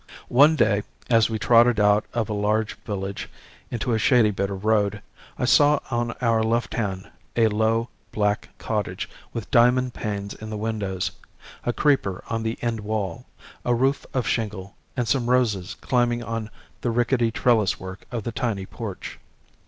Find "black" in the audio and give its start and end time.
8.11-8.49